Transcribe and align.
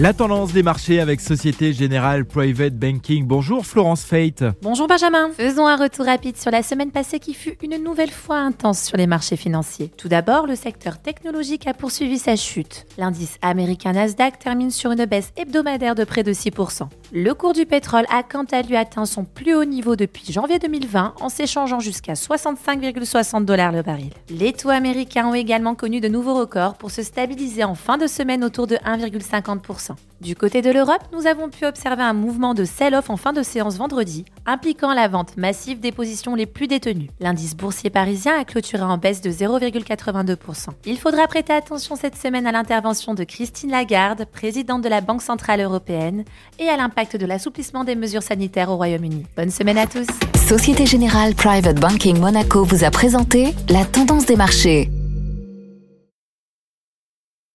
La 0.00 0.12
tendance 0.12 0.52
des 0.52 0.62
marchés 0.62 1.00
avec 1.00 1.20
Société 1.20 1.72
Générale 1.72 2.24
Private 2.24 2.74
Banking. 2.74 3.26
Bonjour 3.26 3.66
Florence 3.66 4.04
Fate. 4.04 4.44
Bonjour 4.62 4.86
Benjamin. 4.86 5.30
Faisons 5.36 5.66
un 5.66 5.74
retour 5.74 6.06
rapide 6.06 6.36
sur 6.36 6.52
la 6.52 6.62
semaine 6.62 6.92
passée 6.92 7.18
qui 7.18 7.34
fut 7.34 7.56
une 7.64 7.82
nouvelle 7.82 8.12
fois 8.12 8.36
intense 8.36 8.80
sur 8.80 8.96
les 8.96 9.08
marchés 9.08 9.34
financiers. 9.34 9.90
Tout 9.96 10.06
d'abord, 10.06 10.46
le 10.46 10.54
secteur 10.54 11.02
technologique 11.02 11.66
a 11.66 11.74
poursuivi 11.74 12.16
sa 12.16 12.36
chute. 12.36 12.86
L'indice 12.96 13.38
américain 13.42 13.90
Nasdaq 13.90 14.38
termine 14.38 14.70
sur 14.70 14.92
une 14.92 15.04
baisse 15.04 15.32
hebdomadaire 15.36 15.96
de 15.96 16.04
près 16.04 16.22
de 16.22 16.32
6%. 16.32 16.88
Le 17.10 17.34
cours 17.34 17.54
du 17.54 17.66
pétrole 17.66 18.04
a 18.08 18.22
quant 18.22 18.44
à 18.52 18.62
lui 18.62 18.76
atteint 18.76 19.04
son 19.04 19.24
plus 19.24 19.56
haut 19.56 19.64
niveau 19.64 19.96
depuis 19.96 20.32
janvier 20.32 20.60
2020 20.60 21.14
en 21.20 21.28
s'échangeant 21.28 21.80
jusqu'à 21.80 22.12
65,60 22.12 23.44
dollars 23.44 23.72
le 23.72 23.82
baril. 23.82 24.10
Les 24.30 24.52
taux 24.52 24.68
américains 24.68 25.26
ont 25.26 25.34
également 25.34 25.74
connu 25.74 26.00
de 26.00 26.08
nouveaux 26.08 26.34
records 26.34 26.74
pour 26.74 26.92
se 26.92 27.02
stabiliser 27.02 27.64
en 27.64 27.74
fin 27.74 27.98
de 27.98 28.06
semaine 28.06 28.44
autour 28.44 28.68
de 28.68 28.76
1,50%. 28.76 29.87
Du 30.20 30.34
côté 30.34 30.62
de 30.62 30.70
l'Europe, 30.70 31.02
nous 31.12 31.26
avons 31.26 31.48
pu 31.48 31.64
observer 31.64 32.02
un 32.02 32.12
mouvement 32.12 32.52
de 32.52 32.64
sell-off 32.64 33.08
en 33.08 33.16
fin 33.16 33.32
de 33.32 33.42
séance 33.42 33.76
vendredi, 33.76 34.24
impliquant 34.46 34.92
la 34.92 35.06
vente 35.06 35.36
massive 35.36 35.78
des 35.78 35.92
positions 35.92 36.34
les 36.34 36.46
plus 36.46 36.66
détenues. 36.66 37.10
L'indice 37.20 37.56
boursier 37.56 37.88
parisien 37.88 38.38
a 38.38 38.44
clôturé 38.44 38.82
en 38.82 38.98
baisse 38.98 39.20
de 39.20 39.30
0,82%. 39.30 40.70
Il 40.86 40.98
faudra 40.98 41.26
prêter 41.28 41.52
attention 41.52 41.94
cette 41.94 42.16
semaine 42.16 42.46
à 42.46 42.52
l'intervention 42.52 43.14
de 43.14 43.22
Christine 43.24 43.70
Lagarde, 43.70 44.26
présidente 44.32 44.82
de 44.82 44.88
la 44.88 45.00
Banque 45.00 45.22
Centrale 45.22 45.60
Européenne, 45.60 46.24
et 46.58 46.68
à 46.68 46.76
l'impact 46.76 47.16
de 47.16 47.26
l'assouplissement 47.26 47.84
des 47.84 47.94
mesures 47.94 48.22
sanitaires 48.22 48.70
au 48.70 48.76
Royaume-Uni. 48.76 49.24
Bonne 49.36 49.50
semaine 49.50 49.78
à 49.78 49.86
tous. 49.86 50.06
Société 50.48 50.86
Générale 50.86 51.34
Private 51.34 51.78
Banking 51.78 52.18
Monaco 52.18 52.64
vous 52.64 52.84
a 52.84 52.90
présenté 52.90 53.54
la 53.68 53.84
tendance 53.84 54.26
des 54.26 54.36
marchés. 54.36 54.90